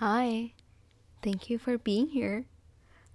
Hi. 0.00 0.52
Thank 1.22 1.48
you 1.48 1.56
for 1.56 1.78
being 1.78 2.08
here. 2.08 2.44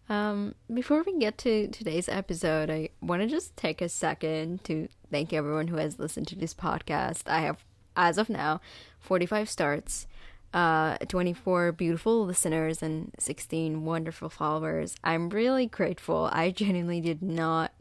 Um, 0.09 0.55
before 0.73 1.03
we 1.03 1.15
get 1.19 1.37
to 1.39 1.67
today's 1.67 2.09
episode, 2.09 2.71
I 2.71 2.89
want 2.99 3.21
to 3.21 3.27
just 3.27 3.55
take 3.55 3.81
a 3.81 3.87
second 3.87 4.63
to 4.63 4.87
thank 5.11 5.31
everyone 5.31 5.67
who 5.67 5.75
has 5.75 5.99
listened 5.99 6.27
to 6.29 6.35
this 6.35 6.55
podcast. 6.55 7.29
I 7.29 7.41
have, 7.41 7.63
as 7.95 8.17
of 8.17 8.31
now, 8.31 8.61
45 8.99 9.47
starts, 9.47 10.07
uh, 10.55 10.97
24 11.07 11.71
beautiful 11.73 12.25
listeners, 12.25 12.81
and 12.81 13.11
16 13.19 13.85
wonderful 13.85 14.29
followers. 14.29 14.95
I'm 15.03 15.29
really 15.29 15.67
grateful. 15.67 16.31
I 16.33 16.49
genuinely 16.49 16.99
did 16.99 17.21
not 17.21 17.73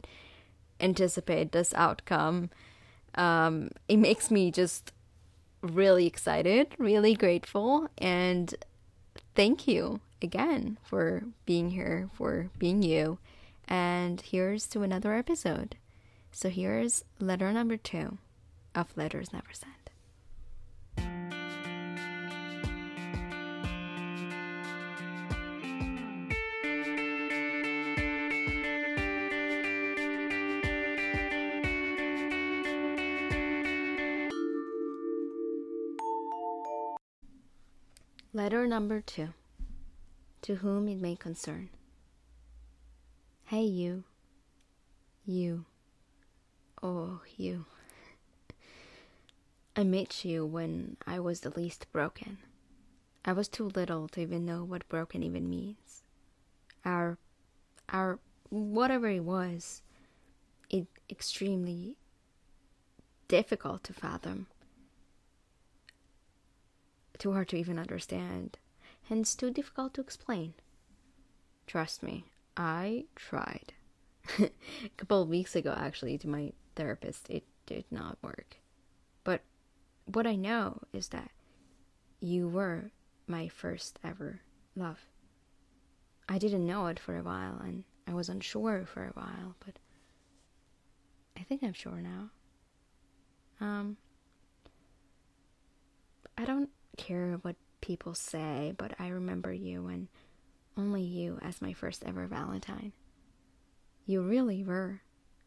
anticipate 0.79 1.53
this 1.53 1.73
outcome. 1.73 2.51
Um, 3.15 3.71
it 3.87 3.97
makes 3.97 4.29
me 4.29 4.51
just 4.51 4.93
really 5.63 6.05
excited, 6.05 6.75
really 6.77 7.15
grateful, 7.15 7.89
and 7.97 8.53
thank 9.41 9.67
you 9.67 9.99
again 10.21 10.77
for 10.83 11.23
being 11.47 11.71
here, 11.71 12.07
for 12.13 12.51
being 12.59 12.83
you. 12.83 13.17
And 13.67 14.21
here's 14.21 14.67
to 14.67 14.83
another 14.83 15.15
episode. 15.15 15.77
So 16.31 16.47
here's 16.49 17.03
letter 17.19 17.51
number 17.51 17.75
two 17.75 18.19
of 18.75 18.95
Letters 18.95 19.33
Never 19.33 19.51
Sent. 19.51 19.70
Letter 38.33 38.65
number 38.65 39.01
two. 39.01 39.33
To 40.43 40.55
whom 40.55 40.87
it 40.87 41.01
may 41.01 41.17
concern. 41.17 41.69
Hey, 43.43 43.63
you. 43.63 44.05
You. 45.25 45.65
Oh, 46.81 47.19
you. 47.35 47.65
I 49.75 49.83
met 49.83 50.23
you 50.23 50.45
when 50.45 50.95
I 51.05 51.19
was 51.19 51.41
the 51.41 51.49
least 51.49 51.91
broken. 51.91 52.37
I 53.25 53.33
was 53.33 53.49
too 53.49 53.65
little 53.75 54.07
to 54.09 54.21
even 54.21 54.45
know 54.45 54.63
what 54.63 54.87
broken 54.87 55.23
even 55.23 55.49
means. 55.49 56.03
Our, 56.85 57.17
our, 57.89 58.17
whatever 58.49 59.09
it 59.09 59.25
was, 59.25 59.81
it 60.69 60.87
extremely 61.09 61.97
difficult 63.27 63.83
to 63.83 63.93
fathom 63.93 64.47
too 67.21 67.33
hard 67.33 67.47
to 67.47 67.55
even 67.55 67.77
understand, 67.77 68.57
hence 69.03 69.35
too 69.35 69.51
difficult 69.51 69.93
to 69.93 70.01
explain. 70.01 70.55
Trust 71.67 72.01
me, 72.01 72.25
I 72.57 73.05
tried. 73.15 73.73
a 74.39 74.49
couple 74.97 75.21
of 75.21 75.29
weeks 75.29 75.55
ago, 75.55 75.71
actually, 75.77 76.17
to 76.17 76.27
my 76.27 76.51
therapist, 76.75 77.29
it 77.29 77.43
did 77.67 77.85
not 77.91 78.17
work. 78.23 78.57
But 79.23 79.41
what 80.05 80.25
I 80.25 80.35
know 80.35 80.79
is 80.93 81.09
that 81.09 81.29
you 82.19 82.47
were 82.47 82.89
my 83.27 83.47
first 83.47 83.99
ever 84.03 84.41
love. 84.75 85.05
I 86.27 86.39
didn't 86.39 86.65
know 86.65 86.87
it 86.87 86.99
for 86.99 87.19
a 87.19 87.23
while, 87.23 87.61
and 87.63 87.83
I 88.07 88.15
was 88.15 88.29
unsure 88.29 88.87
for 88.87 89.05
a 89.05 89.11
while, 89.11 89.55
but 89.63 89.77
I 91.37 91.43
think 91.43 91.61
I'm 91.61 91.73
sure 91.73 92.01
now. 92.01 92.31
Um, 93.59 93.97
I 96.35 96.45
don't 96.45 96.71
care 96.97 97.39
what 97.41 97.55
people 97.81 98.13
say, 98.13 98.73
but 98.77 98.93
I 98.99 99.09
remember 99.09 99.51
you 99.51 99.87
and 99.87 100.07
only 100.77 101.01
you 101.01 101.39
as 101.41 101.61
my 101.61 101.73
first 101.73 102.03
ever 102.05 102.27
Valentine. 102.27 102.93
You 104.05 104.21
really 104.21 104.63
were. 104.63 105.01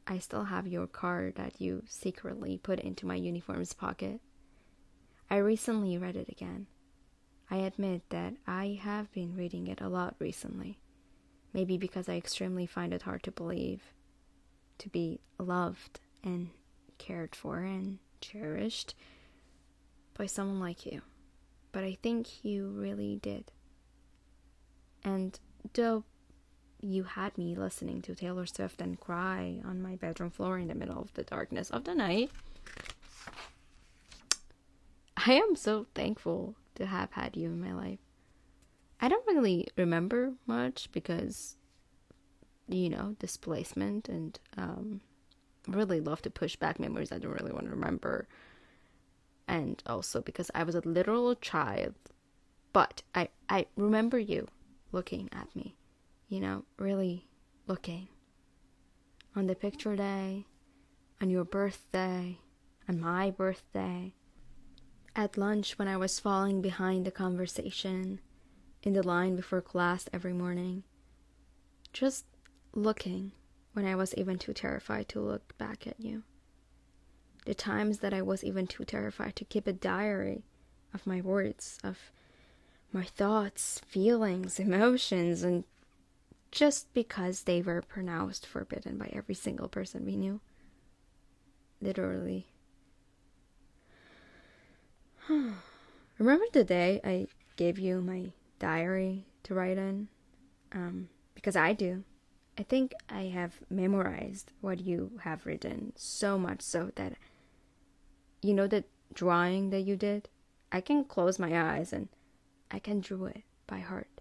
I 0.07 0.19
still 0.19 0.45
have 0.45 0.67
your 0.67 0.87
card 0.87 1.37
that 1.37 1.61
you 1.61 1.83
secretly 1.87 2.59
put 2.59 2.79
into 2.81 3.07
my 3.07 3.15
uniform's 3.15 3.73
pocket. 3.73 4.21
I 5.31 5.37
recently 5.37 5.97
read 5.97 6.17
it 6.17 6.29
again. 6.29 6.67
I 7.51 7.57
admit 7.57 8.03
that 8.11 8.35
I 8.47 8.79
have 8.83 9.11
been 9.13 9.37
reading 9.37 9.67
it 9.67 9.81
a 9.81 9.89
lot 9.89 10.15
recently. 10.19 10.79
Maybe 11.53 11.79
because 11.79 12.09
I 12.09 12.17
extremely 12.17 12.67
find 12.67 12.93
it 12.93 13.03
hard 13.03 13.23
to 13.25 13.31
believe 13.31 13.83
to 14.79 14.89
be 14.89 15.21
loved 15.39 16.01
and 16.23 16.51
cared 16.99 17.35
for 17.35 17.59
and 17.59 17.99
cherished 18.21 18.95
by 20.17 20.27
someone 20.27 20.61
like 20.61 20.85
you 20.85 21.03
but 21.75 21.83
I 21.83 21.99
think 22.01 22.45
you 22.45 22.69
really 22.69 23.17
did. 23.21 23.51
And 25.03 25.39
though 25.75 26.05
you 26.81 27.03
had 27.03 27.37
me 27.37 27.57
listening 27.57 28.01
to 28.03 28.15
Taylor 28.15 28.47
Swift 28.47 28.81
and 28.81 28.99
cry 28.99 29.61
on 29.65 29.83
my 29.83 29.97
bedroom 29.97 30.31
floor 30.31 30.57
in 30.57 30.69
the 30.69 30.77
middle 30.77 31.01
of 31.01 31.13
the 31.15 31.25
darkness 31.25 31.71
of 31.71 31.83
the 31.83 31.95
night, 31.97 32.31
I 35.17 35.33
am 35.33 35.57
so 35.57 35.87
thankful 35.97 36.55
to 36.77 36.87
have 36.87 37.11
had 37.11 37.37
you 37.37 37.49
in 37.49 37.61
my 37.61 37.75
life. 37.75 37.99
I 39.01 39.09
don't 39.09 39.27
really 39.27 39.67
remember 39.77 40.35
much 40.47 40.89
because, 40.93 41.57
you 42.69 42.89
know, 42.89 43.17
displacement 43.19 44.09
and 44.09 44.39
um, 44.57 45.01
really 45.67 46.01
love 46.01 46.23
to 46.23 46.31
push 46.31 46.55
back 46.55 46.79
memories 46.79 47.11
I 47.11 47.19
don't 47.19 47.33
really 47.33 47.53
want 47.53 47.65
to 47.65 47.73
remember 47.73 48.29
and 49.47 49.83
also 49.87 50.21
because 50.21 50.51
I 50.55 50.63
was 50.63 50.75
a 50.75 50.89
literal 50.89 51.35
child. 51.35 51.95
But 52.73 53.03
I, 53.15 53.29
I 53.49 53.67
remember 53.77 54.19
you 54.19 54.49
looking 54.93 55.29
at 55.33 55.55
me, 55.55 55.77
you 56.29 56.41
know, 56.41 56.65
really 56.79 57.29
looking. 57.67 58.09
On 59.37 59.47
the 59.47 59.55
picture 59.55 59.97
day, 59.97 60.47
on 61.21 61.31
your 61.31 61.45
birthday, 61.45 62.39
on 62.89 63.01
my 63.01 63.31
birthday, 63.31 64.15
at 65.17 65.37
lunch 65.37 65.79
when 65.79 65.89
I 65.89 65.97
was 65.97 66.19
falling 66.19 66.61
behind 66.61 67.05
the 67.05 67.11
conversation, 67.11 68.21
in 68.83 68.93
the 68.93 69.03
line 69.03 69.35
before 69.35 69.63
class 69.63 70.09
every 70.13 70.33
morning, 70.33 70.83
just 71.93 72.27
looking 72.75 73.33
when 73.73 73.87
I 73.87 73.95
was 73.95 74.15
even 74.15 74.39
too 74.39 74.53
terrified 74.53 75.09
to 75.11 75.21
look 75.21 75.57
back 75.59 75.87
at 75.87 75.99
you 75.99 76.23
the 77.45 77.55
times 77.55 77.99
that 77.99 78.15
I 78.15 78.23
was 78.23 78.43
even 78.43 78.67
too 78.67 78.85
terrified 78.85 79.37
to 79.37 79.45
keep 79.45 79.67
a 79.67 79.73
diary 79.73 80.45
of 80.93 81.07
my 81.07 81.21
words, 81.21 81.79
of 81.85 82.11
my 82.93 83.05
thoughts, 83.05 83.81
feelings, 83.87 84.59
emotions, 84.59 85.43
and 85.43 85.65
just 86.51 86.93
because 86.95 87.43
they 87.43 87.61
were 87.61 87.83
pronounced 87.83 88.47
forbidden 88.47 88.97
by 88.97 89.11
every 89.13 89.35
single 89.35 89.69
person 89.69 90.07
we 90.07 90.17
knew. 90.17 90.41
Literally. 91.83 92.47
Remember 96.19 96.45
the 96.53 96.65
day 96.65 97.01
I 97.05 97.27
gave 97.57 97.79
you 97.79 98.01
my 98.01 98.33
diary 98.59 99.27
to 99.43 99.55
write 99.55 99.79
in? 99.79 100.09
Um, 100.73 101.09
because 101.35 101.57
I 101.57 101.73
do. 101.73 102.05
I 102.57 102.63
think 102.63 102.93
I 103.09 103.23
have 103.23 103.59
memorized 103.69 104.53
what 104.61 104.81
you 104.81 105.19
have 105.23 105.45
written 105.45 105.93
so 105.97 106.39
much 106.39 106.63
so 106.63 106.93
that 106.95 107.15
you 108.45 108.55
know 108.55 108.67
that 108.67 108.85
drawing 109.13 109.71
that 109.71 109.81
you 109.81 109.97
did? 109.97 110.29
I 110.71 110.81
can 110.81 111.05
close 111.05 111.39
my 111.39 111.77
eyes 111.77 111.93
and 111.93 112.09
I 112.71 112.79
can 112.79 113.01
draw 113.01 113.27
it 113.27 113.43
by 113.67 113.79
heart 113.79 114.21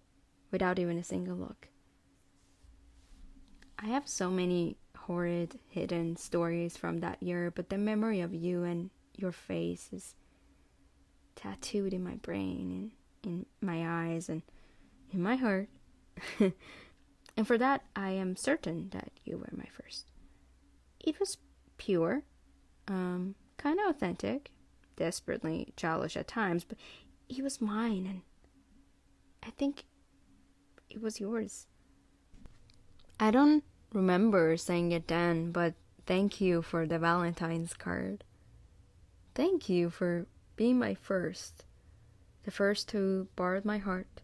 without 0.52 0.80
even 0.80 0.98
a 0.98 1.04
single 1.04 1.36
look. 1.36 1.68
I 3.80 3.88
have 3.88 4.08
so 4.08 4.30
many 4.30 4.78
horrid 4.96 5.60
hidden 5.68 6.16
stories 6.16 6.78
from 6.78 7.00
that 7.00 7.22
year, 7.22 7.52
but 7.52 7.70
the 7.70 7.78
memory 7.78 8.22
of 8.22 8.34
you 8.34 8.64
and 8.64 8.90
your 9.16 9.32
face 9.32 9.90
is 9.92 10.16
tattooed 11.36 11.94
in 11.94 12.04
my 12.04 12.16
brain 12.16 12.92
and 13.24 13.34
in 13.34 13.46
my 13.60 14.08
eyes 14.08 14.30
and 14.30 14.44
in 15.12 15.22
my 15.22 15.36
heart. 15.36 15.68
and 16.40 17.46
for 17.48 17.58
that, 17.58 17.84
I 17.96 18.12
am 18.12 18.36
certain 18.36 18.90
that 18.92 19.12
you 19.26 19.38
were 19.38 19.50
my 19.52 19.68
first. 19.72 20.06
It 21.00 21.20
was 21.20 21.38
pure, 21.78 22.24
um, 22.88 23.36
kind 23.58 23.80
of 23.80 23.88
authentic, 23.88 24.52
desperately 24.96 25.74
childish 25.76 26.18
at 26.18 26.28
times, 26.28 26.64
but 26.64 26.78
he 27.28 27.42
was 27.42 27.62
mine, 27.62 28.06
and 28.06 28.22
I 29.42 29.52
think 29.52 29.86
it 30.90 31.02
was 31.02 31.20
yours. 31.20 31.68
I 33.20 33.32
don't 33.32 33.64
remember 33.94 34.58
saying 34.58 34.92
it 34.92 35.08
then, 35.08 35.52
but 35.52 35.74
thank 36.06 36.42
you 36.42 36.62
for 36.62 36.86
the 36.86 37.00
Valentine's 37.00 37.74
card. 37.74 38.24
Thank 39.36 39.70
you 39.70 39.90
for 39.90 40.28
being 40.56 40.78
my 40.78 40.94
first, 40.94 41.66
the 42.44 42.52
first 42.52 42.92
who 42.92 43.28
borrowed 43.36 43.66
my 43.66 43.78
heart, 43.78 44.22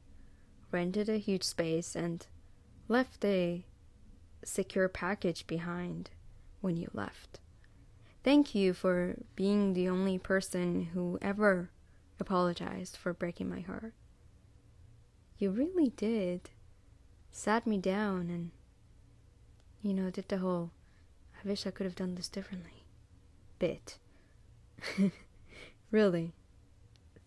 rented 0.71 1.09
a 1.09 1.17
huge 1.17 1.43
space, 1.43 1.95
and 1.95 2.25
left 2.87 3.23
a 3.25 3.65
secure 4.43 4.87
package 4.87 5.47
behind 5.47 6.11
when 6.61 6.77
you 6.77 6.89
left. 6.93 7.39
Thank 8.23 8.53
you 8.53 8.73
for 8.73 9.15
being 9.35 9.73
the 9.73 9.87
only 9.87 10.17
person 10.17 10.89
who 10.93 11.17
ever 11.21 11.69
apologized 12.19 12.97
for 12.97 13.13
breaking 13.13 13.49
my 13.49 13.61
heart. 13.61 13.93
You 15.37 15.51
really 15.51 15.89
did. 15.95 16.49
Sat 17.31 17.65
me 17.65 17.77
down 17.77 18.29
and, 18.29 18.51
you 19.81 19.93
know, 19.93 20.09
did 20.09 20.27
the 20.27 20.39
whole, 20.39 20.71
I 21.33 21.47
wish 21.47 21.65
I 21.65 21.71
could 21.71 21.85
have 21.85 21.95
done 21.95 22.15
this 22.15 22.27
differently 22.27 22.79
bit. 23.59 23.97
really, 25.91 26.31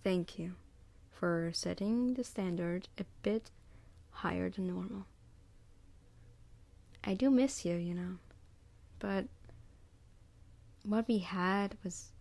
thank 0.03 0.39
you 0.39 0.55
for 1.11 1.51
setting 1.53 2.15
the 2.15 2.25
standard 2.25 2.89
a 2.99 3.05
bit 3.23 3.51
higher 4.11 4.51
than 4.51 4.67
normal. 4.67 5.07
I 7.05 7.15
do 7.15 7.31
miss 7.31 7.65
you, 7.65 7.77
you 7.77 7.95
know, 7.95 8.17
but 8.99 9.27
what 10.85 11.07
we 11.09 11.19
had 11.19 11.77
was 11.85 12.13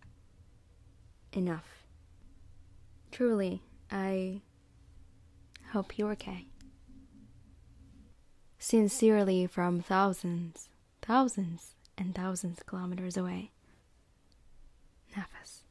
enough. 1.32 1.84
Truly, 3.10 3.62
I 3.90 4.42
hope 5.72 5.98
you're 5.98 6.12
okay. 6.12 6.46
Sincerely 8.58 9.46
from 9.46 9.80
thousands, 9.80 10.68
thousands, 11.00 11.74
and 11.98 12.14
thousands 12.14 12.60
of 12.60 12.66
kilometers 12.66 13.16
away. 13.16 13.50
Nafas. 15.16 15.61